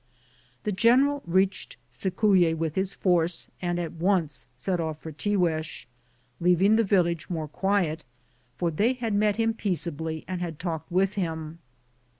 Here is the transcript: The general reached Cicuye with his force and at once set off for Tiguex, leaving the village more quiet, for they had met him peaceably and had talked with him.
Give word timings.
The 0.63 0.71
general 0.71 1.21
reached 1.27 1.77
Cicuye 1.91 2.55
with 2.57 2.73
his 2.73 2.95
force 2.95 3.49
and 3.61 3.77
at 3.77 3.91
once 3.93 4.47
set 4.55 4.79
off 4.79 4.99
for 4.99 5.11
Tiguex, 5.11 5.85
leaving 6.39 6.75
the 6.75 6.83
village 6.83 7.29
more 7.29 7.47
quiet, 7.47 8.03
for 8.57 8.71
they 8.71 8.93
had 8.93 9.13
met 9.13 9.35
him 9.35 9.53
peaceably 9.53 10.25
and 10.27 10.41
had 10.41 10.57
talked 10.57 10.91
with 10.91 11.13
him. 11.13 11.59